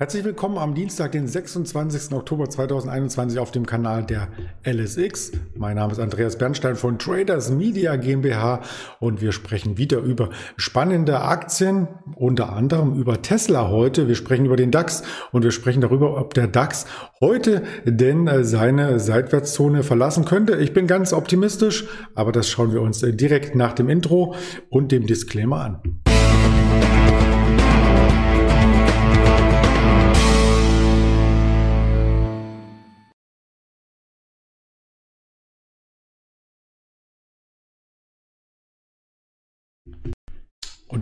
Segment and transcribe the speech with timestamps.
[0.00, 2.12] Herzlich willkommen am Dienstag, den 26.
[2.12, 4.28] Oktober 2021 auf dem Kanal der
[4.64, 5.32] LSX.
[5.56, 8.60] Mein Name ist Andreas Bernstein von Traders Media GmbH
[9.00, 14.06] und wir sprechen wieder über spannende Aktien, unter anderem über Tesla heute.
[14.06, 15.02] Wir sprechen über den DAX
[15.32, 16.86] und wir sprechen darüber, ob der DAX
[17.20, 20.58] heute denn äh, seine Seitwärtszone verlassen könnte.
[20.58, 24.36] Ich bin ganz optimistisch, aber das schauen wir uns äh, direkt nach dem Intro
[24.70, 26.07] und dem Disclaimer an.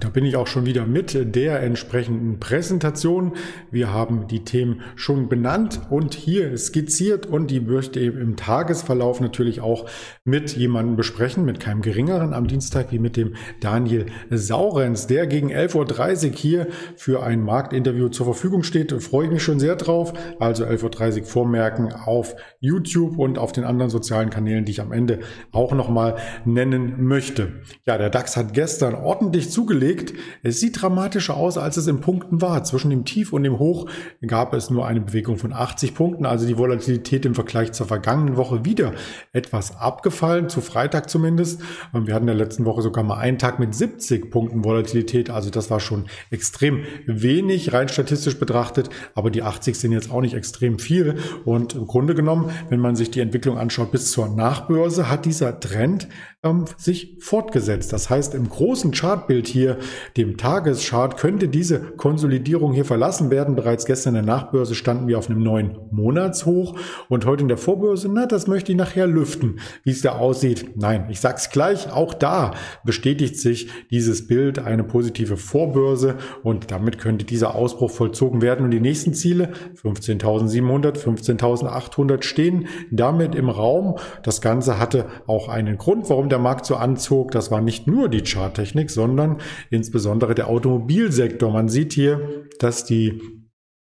[0.06, 3.33] Da bin ich auch schon wieder mit der entsprechenden Präsentation.
[3.73, 9.20] Wir haben die Themen schon benannt und hier skizziert und die möchte ich im Tagesverlauf
[9.20, 9.87] natürlich auch
[10.23, 15.51] mit jemandem besprechen, mit keinem geringeren am Dienstag wie mit dem Daniel Saurenz, der gegen
[15.52, 18.93] 11.30 Uhr hier für ein Marktinterview zur Verfügung steht.
[19.02, 20.13] freue ich mich schon sehr drauf.
[20.38, 24.93] Also 11.30 Uhr vormerken auf YouTube und auf den anderen sozialen Kanälen, die ich am
[24.93, 25.18] Ende
[25.51, 27.54] auch nochmal nennen möchte.
[27.87, 30.14] Ja, der DAX hat gestern ordentlich zugelegt zugelegt.
[30.42, 32.64] Es sieht dramatischer aus, als es in Punkten war.
[32.64, 33.86] Zwischen dem Tief und dem Hoch
[34.26, 38.36] gab es nur eine Bewegung von 80 Punkten, also die Volatilität im Vergleich zur vergangenen
[38.36, 38.92] Woche wieder
[39.32, 41.60] etwas abgefallen, zu Freitag zumindest.
[41.92, 45.50] Wir hatten in der letzten Woche sogar mal einen Tag mit 70 Punkten Volatilität, also
[45.50, 50.34] das war schon extrem wenig, rein statistisch betrachtet, aber die 80 sind jetzt auch nicht
[50.34, 51.16] extrem viel.
[51.44, 55.58] Und im Grunde genommen, wenn man sich die Entwicklung anschaut bis zur Nachbörse, hat dieser
[55.60, 56.08] Trend
[56.42, 57.92] ähm, sich fortgesetzt.
[57.92, 59.78] Das heißt, im großen Chartbild hier
[60.16, 63.56] dem Tageschart könnte diese Konsolidierung hier verlassen werden.
[63.56, 66.76] Bereits gestern in der Nachbörse standen wir auf einem neuen Monatshoch
[67.09, 70.76] und heute in der Vorbörse, na, das möchte ich nachher lüften, wie es da aussieht.
[70.76, 72.53] Nein, ich sag's gleich, auch da
[72.84, 78.70] bestätigt sich dieses Bild eine positive Vorbörse und damit könnte dieser Ausbruch vollzogen werden und
[78.70, 83.97] die nächsten Ziele 15.700, 15.800 stehen damit im Raum.
[84.22, 87.30] Das Ganze hatte auch einen Grund, warum der Markt so anzog.
[87.30, 89.38] Das war nicht nur die Charttechnik, sondern
[89.76, 91.53] insbesondere der Automobilsektor.
[91.53, 93.20] Man sieht hier, dass die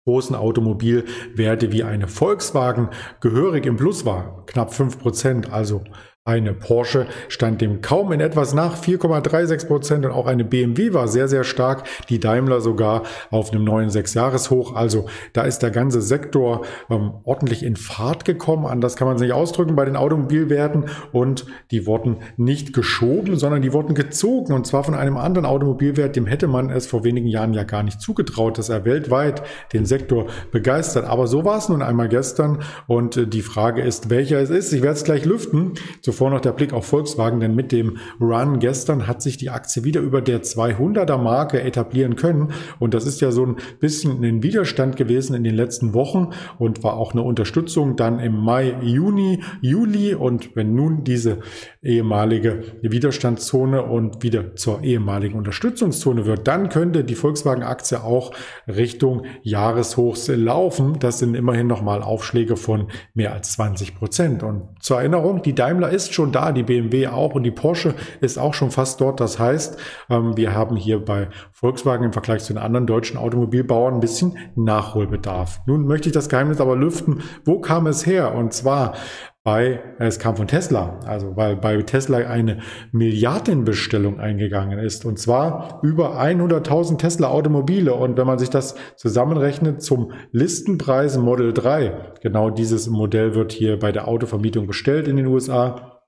[0.07, 2.89] großen Automobilwerte wie eine Volkswagen
[3.21, 5.85] gehörig im Plus war, knapp fünf Prozent, also
[6.27, 11.09] eine Porsche stand dem kaum in etwas nach, 4,36 Prozent und auch eine BMW war
[11.09, 14.77] sehr, sehr stark, die Daimler sogar auf einem neuen Sechsjahreshoch.
[14.77, 18.67] Also da ist der ganze Sektor ähm, ordentlich in Fahrt gekommen.
[18.67, 23.63] Anders kann man es nicht ausdrücken bei den Automobilwerten und die wurden nicht geschoben, sondern
[23.63, 27.29] die wurden gezogen und zwar von einem anderen Automobilwert, dem hätte man es vor wenigen
[27.29, 29.43] Jahren ja gar nicht zugetraut, dass er weltweit
[29.73, 31.07] den Sektor begeistert.
[31.07, 34.75] Aber so war es nun einmal gestern und äh, die Frage ist, welcher es ist.
[34.75, 35.73] Ich werde es gleich lüften.
[36.11, 39.85] Zuvor noch der Blick auf Volkswagen, denn mit dem Run gestern hat sich die Aktie
[39.85, 42.53] wieder über der 200er Marke etablieren können.
[42.81, 46.83] Und das ist ja so ein bisschen ein Widerstand gewesen in den letzten Wochen und
[46.83, 50.17] war auch eine Unterstützung dann im Mai, Juni, Juli.
[50.17, 51.39] Und wenn nun diese
[51.83, 58.33] ehemalige Widerstandszone und wieder zur ehemaligen Unterstützungszone wird, dann könnte die Volkswagen-Aktie auch
[58.69, 60.99] Richtung Jahreshochs laufen.
[60.99, 64.43] Das sind immerhin nochmal Aufschläge von mehr als 20 Prozent.
[64.43, 68.39] Und zur Erinnerung, die Daimler ist schon da, die BMW auch und die Porsche ist
[68.39, 69.19] auch schon fast dort.
[69.19, 69.79] Das heißt,
[70.11, 74.37] ähm, wir haben hier bei Volkswagen im Vergleich zu den anderen deutschen Automobilbauern ein bisschen
[74.55, 75.61] Nachholbedarf.
[75.67, 77.23] Nun möchte ich das Geheimnis aber lüften.
[77.47, 78.35] Wo kam es her?
[78.35, 78.95] Und zwar
[79.43, 82.59] bei, es kam von Tesla, also weil bei Tesla eine
[82.93, 85.07] Milliardenbestellung eingegangen ist.
[85.07, 91.55] Und zwar über 100.000 Tesla Automobile und wenn man sich das zusammenrechnet zum Listenpreis Model
[91.55, 96.00] 3, genau dieses Modell wird hier bei der Autovermietung bestellt in den USA,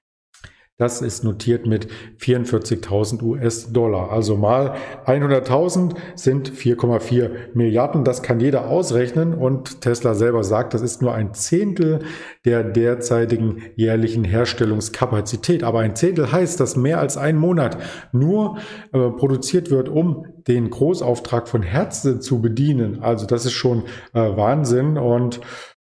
[0.82, 1.86] das ist notiert mit
[2.18, 4.10] 44.000 US-Dollar.
[4.10, 4.74] Also mal
[5.06, 8.02] 100.000 sind 4,4 Milliarden.
[8.02, 9.32] Das kann jeder ausrechnen.
[9.32, 12.00] Und Tesla selber sagt, das ist nur ein Zehntel
[12.44, 15.62] der derzeitigen jährlichen Herstellungskapazität.
[15.62, 17.78] Aber ein Zehntel heißt, dass mehr als ein Monat
[18.10, 18.58] nur
[18.92, 23.00] äh, produziert wird, um den Großauftrag von Herz zu bedienen.
[23.02, 23.84] Also das ist schon
[24.14, 24.98] äh, Wahnsinn.
[24.98, 25.40] Und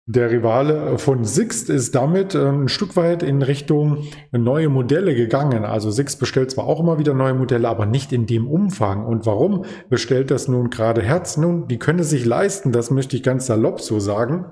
[0.05, 5.63] der Rivale von Sixt ist damit äh, ein Stück weit in Richtung neue Modelle gegangen.
[5.63, 9.05] Also Sixt bestellt zwar auch immer wieder neue Modelle, aber nicht in dem Umfang.
[9.05, 11.37] Und warum bestellt das nun gerade Herz?
[11.37, 14.45] Nun, die können es sich leisten, das möchte ich ganz salopp so sagen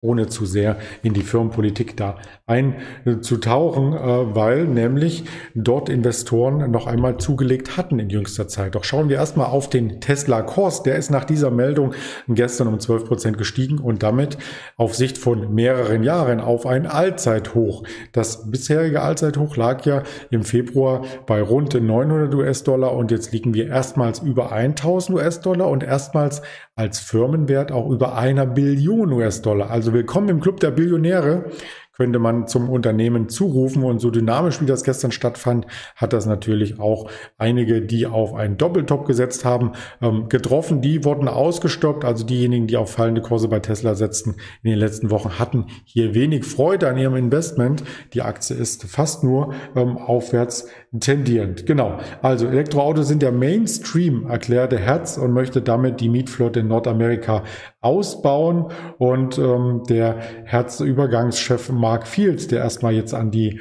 [0.00, 5.24] ohne zu sehr in die Firmenpolitik da einzutauchen, äh, weil nämlich
[5.56, 8.76] dort Investoren noch einmal zugelegt hatten in jüngster Zeit.
[8.76, 10.84] Doch schauen wir erstmal auf den Tesla-Kurs.
[10.84, 11.94] Der ist nach dieser Meldung
[12.28, 14.38] gestern um 12 Prozent gestiegen und damit
[14.76, 17.82] auf Sicht von mehreren Jahren auf ein Allzeithoch.
[18.12, 23.66] Das bisherige Allzeithoch lag ja im Februar bei rund 900 US-Dollar und jetzt liegen wir
[23.66, 26.40] erstmals über 1000 US-Dollar und erstmals
[26.78, 29.68] als Firmenwert auch über einer Billion US-Dollar.
[29.68, 31.50] Also willkommen im Club der Billionäre
[31.98, 33.82] könnte man zum Unternehmen zurufen.
[33.82, 38.56] Und so dynamisch, wie das gestern stattfand, hat das natürlich auch einige, die auf einen
[38.56, 40.80] Doppeltop gesetzt haben, ähm, getroffen.
[40.80, 42.04] Die wurden ausgestoppt.
[42.04, 46.14] Also diejenigen, die auf fallende Kurse bei Tesla setzten in den letzten Wochen, hatten hier
[46.14, 47.82] wenig Freude an ihrem Investment.
[48.14, 50.68] Die Aktie ist fast nur ähm, aufwärts
[51.00, 51.66] tendierend.
[51.66, 51.98] Genau.
[52.22, 57.44] Also Elektroautos sind der Mainstream, erklärte Herz und möchte damit die Mietflotte in Nordamerika
[57.80, 58.72] ausbauen.
[58.98, 63.60] Und ähm, der Herzübergangschef Mark Fields, der erstmal jetzt an die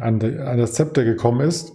[0.00, 1.73] an, das Zepter gekommen ist,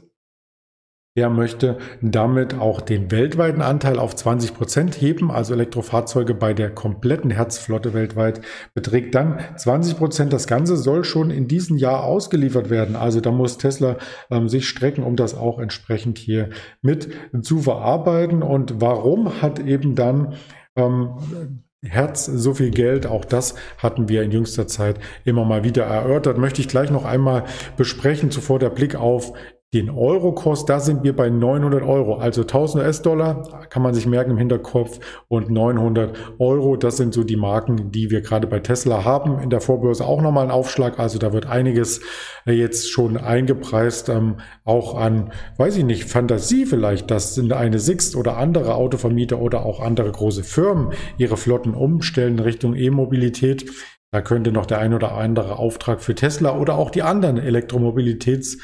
[1.15, 6.69] der möchte damit auch den weltweiten Anteil auf 20 Prozent heben, also Elektrofahrzeuge bei der
[6.69, 8.41] kompletten Herzflotte weltweit
[8.73, 10.33] beträgt dann 20 Prozent.
[10.33, 12.95] Das Ganze soll schon in diesem Jahr ausgeliefert werden.
[12.95, 13.97] Also da muss Tesla
[14.29, 16.50] ähm, sich strecken, um das auch entsprechend hier
[16.81, 17.09] mit
[17.41, 18.44] zu verarbeiten.
[18.44, 20.35] Und warum hat eben dann
[20.75, 25.85] ähm, Herz so viel Geld, auch das hatten wir in jüngster Zeit immer mal wieder
[25.85, 27.45] erörtert, möchte ich gleich noch einmal
[27.77, 28.31] besprechen.
[28.31, 29.33] Zuvor der Blick auf
[29.71, 34.31] den Eurokurs, da sind wir bei 900 Euro, also 1000 US-Dollar, kann man sich merken
[34.31, 39.06] im Hinterkopf und 900 Euro, das sind so die Marken, die wir gerade bei Tesla
[39.06, 39.39] haben.
[39.39, 42.01] In der Vorbörse auch nochmal ein Aufschlag, also da wird einiges
[42.48, 48.16] äh, jetzt schon eingepreist, ähm, auch an, weiß ich nicht, Fantasie vielleicht, dass eine Sixt
[48.16, 53.69] oder andere Autovermieter oder auch andere große Firmen ihre Flotten umstellen Richtung E-Mobilität.
[54.12, 58.57] Da könnte noch der ein oder andere Auftrag für Tesla oder auch die anderen Elektromobilitäts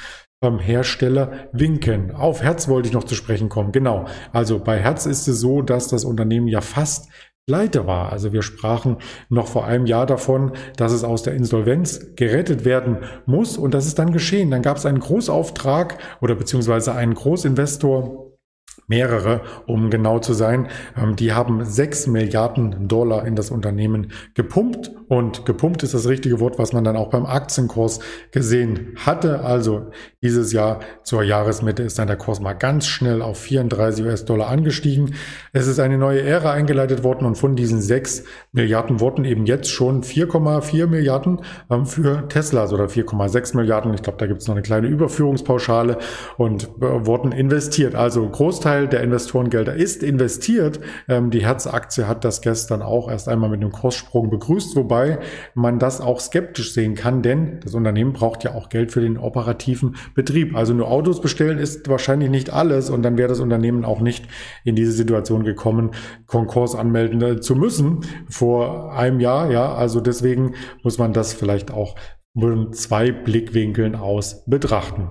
[0.45, 2.11] beim Hersteller winken.
[2.11, 3.71] Auf Herz wollte ich noch zu sprechen kommen.
[3.71, 4.05] Genau.
[4.31, 7.09] Also bei Herz ist es so, dass das Unternehmen ja fast
[7.47, 8.11] pleite war.
[8.11, 8.97] Also wir sprachen
[9.29, 13.87] noch vor einem Jahr davon, dass es aus der Insolvenz gerettet werden muss und das
[13.87, 14.51] ist dann geschehen.
[14.51, 18.24] Dann gab es einen Großauftrag oder beziehungsweise einen Großinvestor,
[18.87, 20.67] mehrere, um genau zu sein.
[20.97, 26.39] Ähm, die haben sechs Milliarden Dollar in das Unternehmen gepumpt und gepumpt ist das richtige
[26.39, 27.99] Wort, was man dann auch beim Aktienkurs
[28.31, 29.41] gesehen hatte.
[29.41, 29.91] Also
[30.23, 35.13] dieses Jahr zur Jahresmitte ist dann der Kurs mal ganz schnell auf 34 US-Dollar angestiegen.
[35.53, 39.69] Es ist eine neue Ära eingeleitet worden und von diesen sechs Milliarden wurden eben jetzt
[39.69, 43.93] schon 4,4 Milliarden ähm, für Teslas oder 4,6 Milliarden.
[43.93, 45.99] Ich glaube, da gibt es noch eine kleine Überführungspauschale
[46.37, 47.93] und äh, wurden investiert.
[47.93, 50.79] Also Großteil Großteil der Investorengelder ist investiert.
[51.07, 55.19] Ähm, die Herz-Aktie hat das gestern auch erst einmal mit einem Kurssprung begrüßt, wobei
[55.53, 59.17] man das auch skeptisch sehen kann, denn das Unternehmen braucht ja auch Geld für den
[59.17, 60.55] operativen Betrieb.
[60.55, 64.27] Also nur Autos bestellen ist wahrscheinlich nicht alles und dann wäre das Unternehmen auch nicht
[64.65, 65.91] in diese Situation gekommen,
[66.25, 69.51] Konkurs anmelden äh, zu müssen vor einem Jahr.
[69.51, 71.95] Ja, also deswegen muss man das vielleicht auch
[72.33, 75.09] mit zwei Blickwinkeln aus betrachten.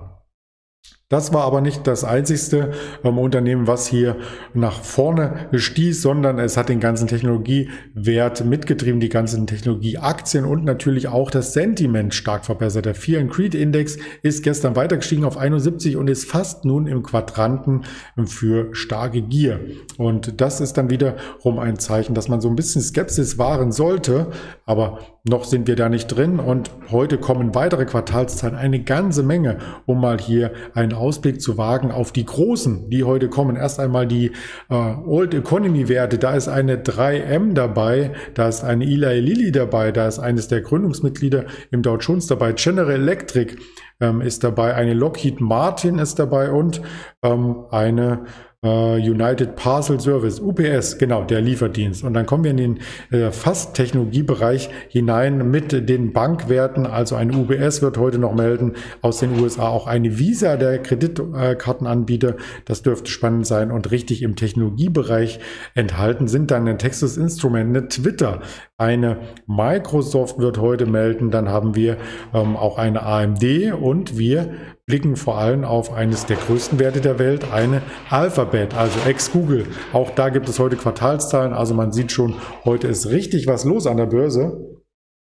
[1.07, 2.71] Das war aber nicht das einzigste
[3.03, 4.15] ähm, Unternehmen, was hier
[4.55, 11.07] nach vorne stieß, sondern es hat den ganzen Technologiewert mitgetrieben, die ganzen Technologieaktien und natürlich
[11.07, 12.87] auch das Sentiment stark verbessert.
[12.87, 16.87] Der Fear and Creed Index ist gestern weiter gestiegen auf 71 und ist fast nun
[16.87, 17.83] im Quadranten
[18.25, 19.59] für starke Gier.
[19.99, 24.31] Und das ist dann wiederum ein Zeichen, dass man so ein bisschen Skepsis wahren sollte,
[24.65, 29.59] aber noch sind wir da nicht drin und heute kommen weitere Quartalszahlen, eine ganze Menge,
[29.85, 33.55] um mal hier einen Ausblick zu wagen auf die großen, die heute kommen.
[33.55, 34.31] Erst einmal die
[34.69, 39.91] äh, Old Economy Werte, da ist eine 3M dabei, da ist eine Eli Lilly dabei,
[39.91, 43.55] da ist eines der Gründungsmitglieder im Dow Jones dabei, General Electric
[44.01, 46.81] ähm, ist dabei, eine Lockheed Martin ist dabei und
[47.23, 48.25] ähm, eine
[48.69, 52.03] United Parcel Service, UPS, genau, der Lieferdienst.
[52.03, 52.79] Und dann kommen wir in den
[53.11, 56.85] äh, fast Technologiebereich hinein mit den Bankwerten.
[56.85, 62.35] Also ein UBS wird heute noch melden aus den USA, auch eine Visa, der Kreditkartenanbieter.
[62.65, 63.71] Das dürfte spannend sein.
[63.71, 65.39] Und richtig im Technologiebereich
[65.73, 68.41] enthalten sind dann ein Texas Instrument, eine Twitter,
[68.77, 69.17] eine
[69.47, 71.31] Microsoft wird heute melden.
[71.31, 71.97] Dann haben wir
[72.33, 74.49] ähm, auch eine AMD und wir
[74.87, 79.65] blicken vor allem auf eines der größten Werte der Welt, eine Alphabet, also ex-Google.
[79.93, 83.87] Auch da gibt es heute Quartalszahlen, also man sieht schon, heute ist richtig was los
[83.87, 84.74] an der Börse.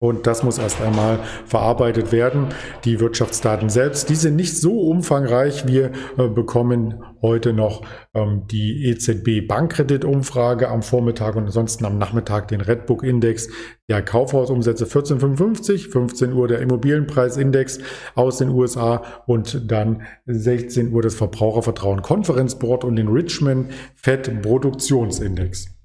[0.00, 2.50] Und das muss erst einmal verarbeitet werden.
[2.85, 5.67] Die Wirtschaftsdaten selbst, die sind nicht so umfangreich.
[5.67, 7.83] Wir äh, bekommen heute noch
[8.14, 13.49] ähm, die EZB Bankkreditumfrage am Vormittag und ansonsten am Nachmittag den Redbook Index
[13.88, 17.81] der Kaufhausumsätze 1455, 15 Uhr der Immobilienpreisindex
[18.14, 25.78] aus den USA und dann 16 Uhr das Verbrauchervertrauen Konferenzboard und den Richmond Fed Produktionsindex.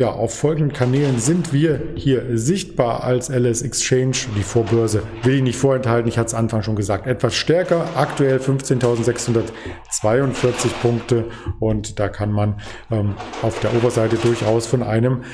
[0.00, 4.16] Ja, auf folgenden Kanälen sind wir hier sichtbar als LS Exchange.
[4.36, 7.86] Die Vorbörse will ich nicht vorenthalten, ich hatte es Anfang schon gesagt, etwas stärker.
[7.94, 11.26] Aktuell 15.642 Punkte
[11.60, 12.58] und da kann man
[12.90, 15.24] ähm, auf der Oberseite durchaus von einem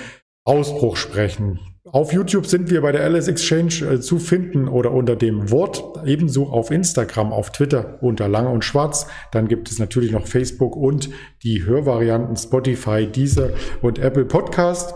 [0.48, 1.60] Ausbruch sprechen.
[1.84, 5.82] Auf YouTube sind wir bei der LS Exchange äh, zu finden oder unter dem Wort,
[6.06, 9.06] ebenso auf Instagram, auf Twitter unter Lange und Schwarz.
[9.30, 11.10] Dann gibt es natürlich noch Facebook und
[11.42, 13.50] die Hörvarianten Spotify, Deezer
[13.82, 14.94] und Apple Podcast.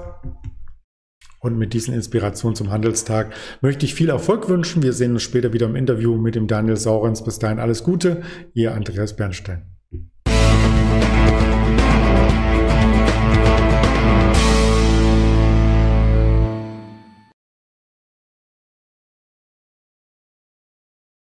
[1.40, 4.82] Und mit diesen Inspirationen zum Handelstag möchte ich viel Erfolg wünschen.
[4.82, 7.24] Wir sehen uns später wieder im Interview mit dem Daniel Saurens.
[7.24, 8.22] Bis dahin alles Gute,
[8.54, 9.71] Ihr Andreas Bernstein.